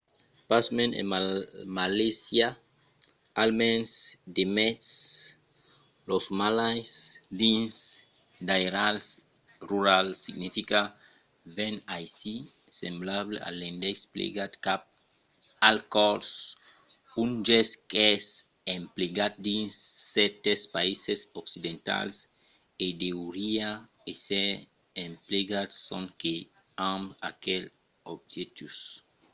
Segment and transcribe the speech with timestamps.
[0.49, 1.07] pasmens en
[1.79, 2.47] malaisia
[3.43, 3.89] almens
[4.37, 4.89] demest
[6.09, 6.91] los malais
[7.41, 7.73] dins
[8.47, 9.05] d'airals
[9.69, 10.79] rurals significa
[11.57, 12.35] ven aicí,
[12.79, 14.81] semblable a l'indèx plegat cap
[15.69, 16.31] al còrs
[17.23, 18.25] un gèst qu'es
[18.77, 19.73] emplegat dins
[20.15, 22.15] cèrtes païses occidentals
[22.85, 23.69] e deuriá
[24.11, 24.49] èsser
[25.07, 26.35] emplegat sonque
[26.91, 27.63] amb aquel
[28.15, 28.69] objectiu